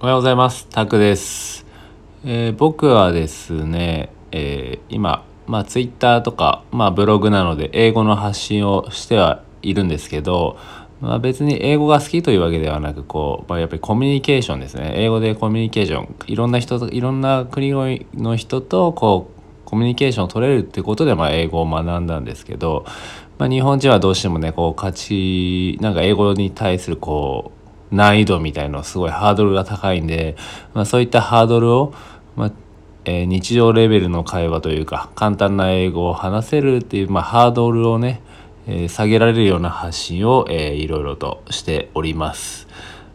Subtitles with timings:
[0.00, 0.66] おはようございます。
[0.68, 1.64] タクです。
[2.24, 10.58] えー僕はですね、えー今、まあ、ツイッターとか、まあ、ブログなので、英語の発信をしてはいるんですけど、
[11.00, 14.92] まあ、別に英語が好きというわけではなく、こう、まあ、やっぱりコミュニケーションですね。
[14.96, 17.72] 英語でコミュニケーション、いろんな人と、いろんな国
[18.14, 22.84] の人と、こう、コミュニケーションを取れるってことで、まあ、英語を学んだんですけど、
[23.38, 27.61] まあ、日本人はどうしてもね、こう、価値、なんか英語に対する、こう、
[27.92, 30.34] 難易度みたいのすごいハードルが高いんで、
[30.74, 31.94] まあ、そういったハードルを、
[32.34, 32.52] まあ
[33.04, 38.22] えー日常レベルの会話というか簡単な英語を話せるっていう、まあ、ハードルをね、
[38.66, 42.68] えー下げられるような発信を、えーいろいろとしております。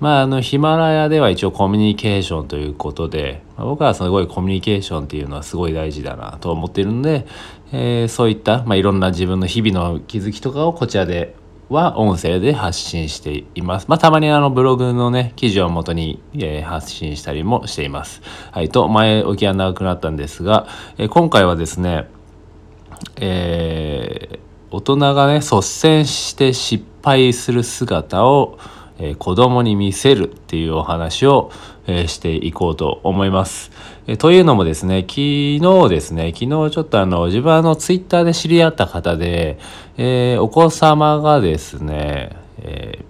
[0.00, 7.26] まあ、あのヒマラヤでは一応コミュニケーションということで、まあ僕はすごいコミュニケーションっていうのはすごい大事だなと思っているので、
[7.72, 11.34] えーそういった、まあ、いろんな自分の日々の気づきとかをこちらで
[11.68, 13.86] は音声で発信しています。
[13.88, 18.22] まあ、たまにあのブログのね、記事を元に、えー発信したりもしています。
[18.52, 20.66] はい、と、前置きは長くなったんですが、
[20.96, 22.08] えー今回はですね、
[23.16, 24.38] えー
[24.70, 28.58] 大人がね率先して失敗する姿を、
[28.98, 31.50] えー子供に見せるっていうお話を、
[31.86, 33.70] えーしていこうと思います。
[34.06, 39.58] えーというのもですね昨日ですね昨日ちょっとあの自分あのツイッターで知り合った方で、
[39.96, 43.08] えーお子様がですね、えー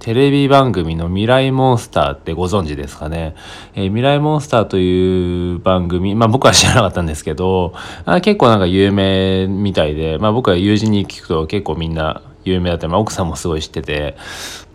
[0.00, 3.34] テレビ番組の未来モンスターってご存知ですかね、
[3.74, 14.16] えー未来モンスターという番組、まあ僕は知らなかったんですけど、あ結構なんか有名みたいで、まあ僕は友人に聞くと結構みんな有名だった、まあ奥さんもすごい知ってて、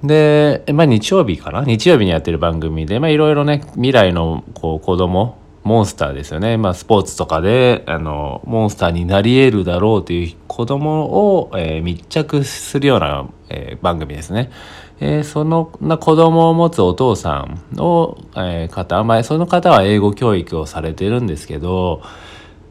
[0.03, 1.63] で、まあ日曜日かな？
[1.63, 6.57] 日曜日にやってる番組で、まいろいろね、未来のこう子供、モンスターですよね。
[6.57, 11.05] まあ、スポーツとかで、あの、モンスターになり得るだろうという子供
[11.37, 14.51] を、えー密着するような、えー番組ですね。
[14.99, 22.01] えーそのな子供を持つお父さんを、え方、まあ、その方は英語教育をされてるんですけど、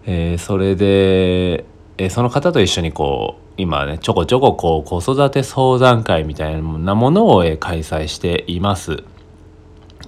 [0.05, 1.65] えそれで、
[1.97, 9.05] えその方と一緒にこう今ねちょこちょここう子育て相談会みたいなものを、開催しています。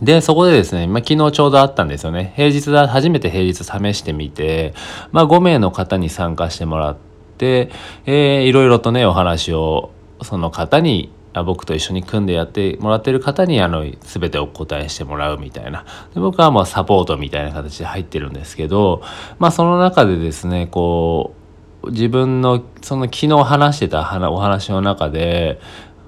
[0.03, 2.33] で、そこでですね、まあ、昨日ちょうどあったんですよね。
[2.37, 4.75] 平日だ、初めて平日試してみて、
[5.13, 6.97] まあ、5名の方に参加してもらっ
[7.39, 7.71] て、
[8.07, 9.91] えーいろいろとね、お話を、
[10.23, 11.13] その方に、
[11.47, 15.85] 僕と一緒に組んでやってもらってる方に、あの、すべてお答えしてもらうみたいな。
[16.15, 19.03] で僕はまあ、サポートみたいな形で入ってるんですけど、
[19.39, 21.44] まあ、その中でですね、こう、
[21.91, 24.01] 自分の、その昨日話してた
[24.31, 25.61] お話の中で、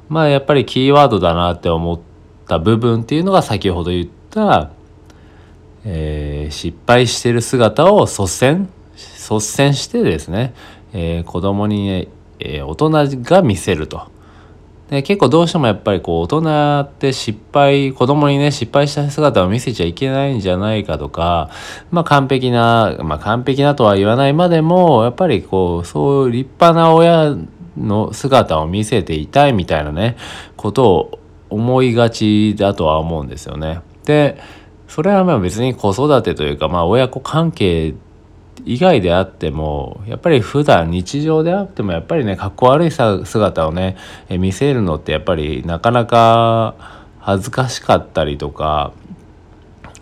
[0.08, 2.00] まあ、やっぱりキーワードだなって思っ
[2.46, 4.70] た部分っていうのが先ほど言った、
[5.84, 10.54] えー失敗してる姿を率先率先してですね、
[10.92, 12.08] えー子供に、
[12.38, 14.15] えー大人が見せると。
[14.90, 21.50] で結構どうしてもやっぱりこう大人って失敗子供にね失敗した姿を見せちゃいけないんじゃないかとか
[21.90, 27.36] まあ完璧なまあ完璧なとは言わないまでもやっぱりこうそういう立派な親
[27.76, 30.16] の姿を見せていたいみたいなね
[30.56, 31.18] ことを
[31.50, 33.80] 思いがちだとは思うんですよね。
[34.04, 34.40] で
[34.88, 37.94] それはまあ別に子育てというかまあ親子関係
[38.64, 43.96] 以外であってもやっぱり普段日常であってもやっぱりねかっこ悪いさ姿をね
[44.30, 46.74] 見せるのってやっぱりなかなか
[47.20, 48.92] 恥ずかしかったりとか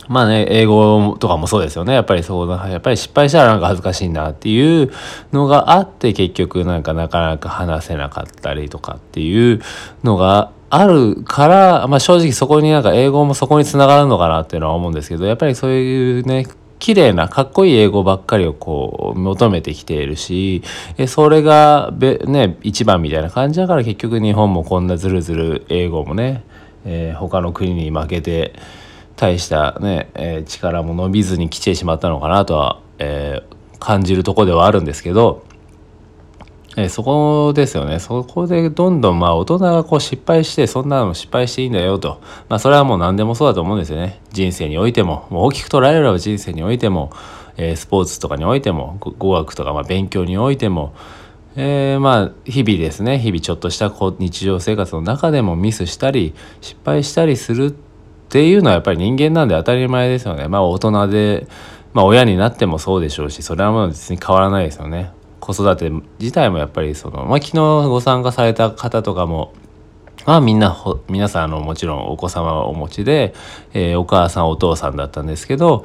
[0.09, 1.95] まあね英語とかもそうですよね。
[1.95, 4.93] やっぱりそうなやっぱり失敗したらなんか恥ずかしいなっていう
[5.33, 9.63] のがあって結局なんかなかなか話せなかったりとかっていう
[10.03, 16.47] のがあるから、まあ、正直そこになんか英語もそこにつながるのかなっていうのは思うんですけどやっぱりそういうね
[16.85, 20.63] 綺麗なかっこいい英語ばっかりをこう求めてきているし
[21.09, 26.45] それがべ、ね、一番みたいな感じだから結局日本もこんなずるずる英語もね、
[26.85, 28.53] えー他の国に負けて
[29.17, 35.45] 大した、ねえー力も伸びずに来てしまったのかなとは、えー感じるとこではあるんですけど、
[36.77, 38.01] えそこですよね。
[38.01, 44.21] そこでどんどんまあ大人がこう失敗してそんなの失敗していいんだよと、まあ、それはもう何でもそうだと思うんですよね。
[44.33, 45.29] 人生においても。
[45.31, 47.13] もう大きく捉えれば人生においても、
[47.57, 48.99] えスポーツとかにおいても。
[49.01, 50.95] 語学とかまあ勉強においても、
[51.57, 53.21] えーまあ日々ですね。
[53.21, 57.71] 日々ちょっとしたこう日常生活の中でもミスしたり失敗したりするっ
[58.29, 60.49] ていうのはやっぱり人間なんで当たり前ですよね。
[60.49, 61.47] まあ大人で、
[61.93, 65.13] まあ、親になってもそうでしょうしそれはもう別に変わらないですよね。
[65.45, 67.59] 子育て自体もやっぱりその、まあ、昨日
[67.89, 69.53] ご参加された方とかも
[70.27, 70.77] まあみんな
[71.09, 73.35] 皆さんあのもちろんお子様はお持ちで、
[73.75, 75.85] えーお母さんお父さんだったんですけど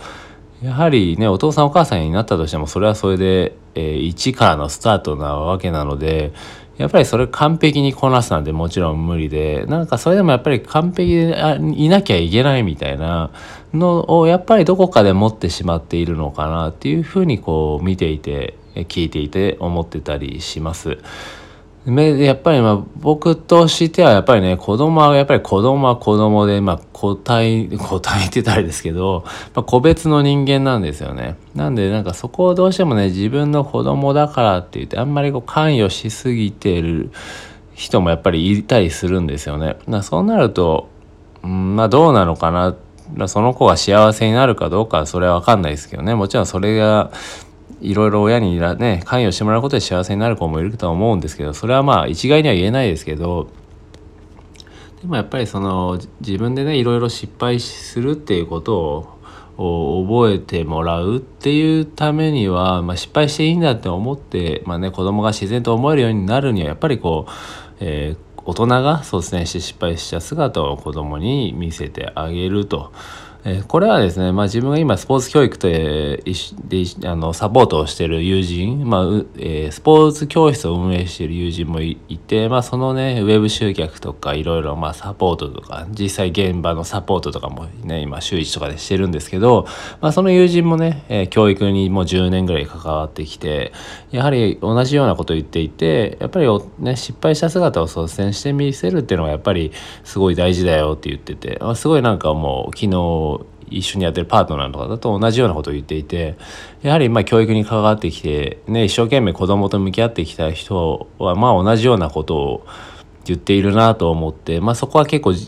[0.62, 6.32] やはりねお父さんお母さんになったとしてもそれはそれで、えー一からのスタートなわけなので
[6.78, 11.36] やっぱりそれ完璧にこなすなんてもちろん無理でなんかそれでもやっぱり完璧で
[11.76, 13.32] いなきゃいけないみたいな
[13.74, 18.56] のをやっぱりどこかで持ってしまっているのかなっていうふうにこう見ていて
[18.86, 20.98] 聞いていて思ってたりします。
[21.86, 29.24] やっぱりまあ僕としてはやっぱりね子供はやっぱり子供は子供でまあ個体個体って言ったらですけど、
[29.56, 31.38] まあ、個別の人間なんですよね。
[31.56, 37.12] なんでなんかそこをどうしてもね自分の子供だからって言ってあんまりこう関与しすぎてる
[37.74, 39.78] 人もやっぱりいたりするんですよね。
[40.04, 40.90] そうなると、
[41.44, 42.76] うん、まあどうなのかな。
[43.28, 46.14] その子が幸せになるかどうかはそれは分かんないですけどね。
[46.14, 47.10] もちろんそれが
[47.82, 53.50] いろいろ親にね関与してもらうことで幸せになる子もいるとは思うんですけどそれはまあ一概には言えないですけど
[55.02, 59.18] でもやっぱりその自分でねいろいろ失敗するっていうこと
[59.58, 67.32] を覚えてもらうっていうためには、まあ、失敗していいんだって思って、まあね、子供が自然と思えるようになるにはやっぱりこう、
[67.82, 72.94] えー、大人が率先して失敗した姿を子供に見せてあげると。
[73.46, 76.24] えこれはですね、まあ、自分が今スポーツ教育で
[76.68, 79.04] であのサポートをしている友人、まあ
[79.38, 89.66] えー、スポーツ教室を運営している友人もいて、まあ、そのねウェブ集客とかいろいろサポートとか実際現場のサポートとかもね今週1とかでしてるんですけど、
[90.02, 93.72] まあ、その友人もね、えー、教育にもう10年ぐらい関わってきて
[94.12, 96.48] やはり同じようなことを言っていてやっぱり、
[96.80, 99.72] ね、失敗した姿を率先して見せるっていうのがやっぱり
[100.04, 103.39] すごい大事だよって言ってて、まあ、すごいなんかもう昨日
[103.72, 106.38] 一緒にやってるパートナーとかだと同じようなことを言っていて
[106.82, 112.68] やはりまあ教育に関わってきて、ね、一生懸命子供と向き合ってきた人はまあ同じようなことを
[113.26, 115.40] 言っているなと思って、まあ、そこは結構キ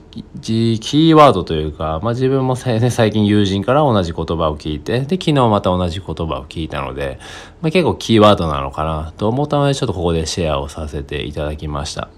[0.51, 7.17] ーワードというか、まあ、自分も、ね、最近友人から同じ言葉を聞いてで昨日また同じ言葉を聞いたので、
[7.61, 12.09] まあ、結構キーワードなのかなと思ったのでちょっとここでシェアをさせていただきました。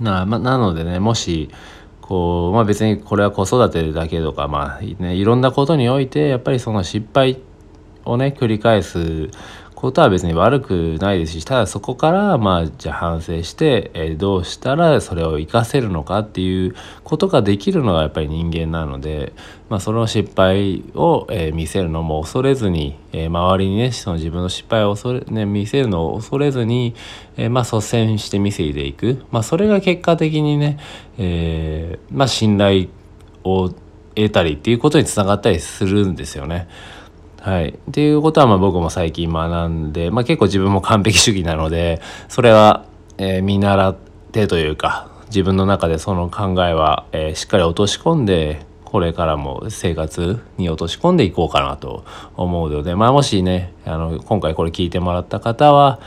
[0.00, 1.50] なまなのでねもし
[2.08, 7.40] こう、まあ、別にこれは子育てだけとか、まあね、いろんなことにおいてやっぱりその失敗
[8.04, 9.30] をね繰り返す
[9.86, 16.74] ことは別に悪くないですしただそこからまあじゃあ反省して、えー、どうしたらそれを活かせるのかっていう
[17.04, 19.32] ことができるのがやっぱり人間なので、
[19.68, 26.96] まあ、その失敗を、えー、見せるのも恐れずに、えー、周りにねその自分の失敗を恐れ、ね、見せるのを恐れずに、
[27.36, 30.80] えまあ、率先して見せていく、まあ、それが結果的にね、
[31.16, 32.88] えまあ、信頼
[33.44, 33.70] を
[34.16, 36.66] 得たりっていうことにつながったりするんですよね。
[37.46, 37.68] はい。
[37.68, 42.86] っていうことはまあ僕も最近学んで、まあ、結構自分も完璧主義なのでそれは、
[43.18, 43.96] えー、見習っ
[44.32, 52.04] てというか自分の中でその考えは、えー、しっかり落とし込んでこれからも生活に落とし込んでいこうかなと
[52.34, 56.00] 思うので、まあ、もしねあの今回これ聞いてもらった方は、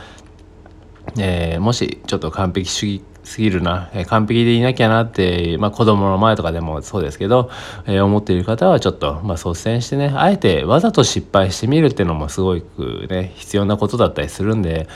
[1.18, 7.50] えー、もしちょっと完璧主義すぎるな、え、完璧でいなきゃなって、まあ、子供の前とかでもそうですけど、
[7.86, 14.88] えー、思っている方はちょっと、まあ、率先してねあえてわざと失敗してみるっていうのもすごくね必要なことだったりするんで。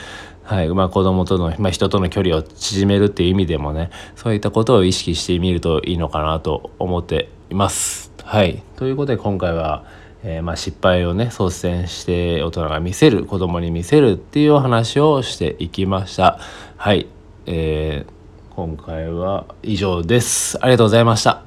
[0.43, 8.11] はいまあ、子供との、まあ、人との距離を縮めるっていう意味でもねそういったことを意識してみるといいのかなと思っています。
[8.23, 9.85] はいということで今回は、
[10.23, 16.37] えー、まあ、失敗をね率先して大人が見せる子供に見せるっていうお話をしていきました。
[16.77, 17.07] はい、
[17.47, 18.14] えー
[18.55, 20.57] 今回は以上です。
[20.61, 21.44] ありがとうございました。